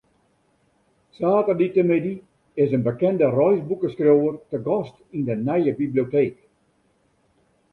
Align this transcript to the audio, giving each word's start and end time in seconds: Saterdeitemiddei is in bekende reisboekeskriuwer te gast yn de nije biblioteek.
Saterdeitemiddei 1.17 2.15
is 2.63 2.73
in 2.77 2.85
bekende 2.87 3.27
reisboekeskriuwer 3.37 4.35
te 4.49 4.57
gast 4.67 4.95
yn 5.17 5.23
de 5.27 5.35
nije 5.47 5.71
biblioteek. 5.81 6.35